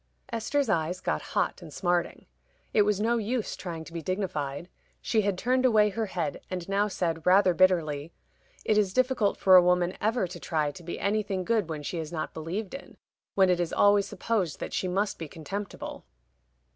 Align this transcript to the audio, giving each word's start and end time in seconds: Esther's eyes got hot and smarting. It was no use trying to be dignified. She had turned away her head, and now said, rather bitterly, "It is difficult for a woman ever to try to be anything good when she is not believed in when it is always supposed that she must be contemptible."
Esther's 0.33 0.67
eyes 0.67 0.99
got 0.99 1.21
hot 1.21 1.61
and 1.61 1.71
smarting. 1.71 2.25
It 2.73 2.81
was 2.81 2.99
no 2.99 3.17
use 3.17 3.55
trying 3.55 3.83
to 3.83 3.93
be 3.93 4.01
dignified. 4.01 4.67
She 4.99 5.21
had 5.21 5.37
turned 5.37 5.63
away 5.63 5.91
her 5.91 6.07
head, 6.07 6.41
and 6.49 6.67
now 6.67 6.87
said, 6.87 7.23
rather 7.23 7.53
bitterly, 7.53 8.11
"It 8.65 8.79
is 8.79 8.95
difficult 8.95 9.37
for 9.37 9.55
a 9.55 9.61
woman 9.61 9.95
ever 10.01 10.25
to 10.25 10.39
try 10.39 10.71
to 10.71 10.81
be 10.81 10.99
anything 10.99 11.43
good 11.43 11.69
when 11.69 11.83
she 11.83 11.99
is 11.99 12.11
not 12.11 12.33
believed 12.33 12.73
in 12.73 12.97
when 13.35 13.51
it 13.51 13.59
is 13.59 13.71
always 13.71 14.07
supposed 14.07 14.59
that 14.59 14.73
she 14.73 14.87
must 14.87 15.19
be 15.19 15.27
contemptible." 15.27 16.03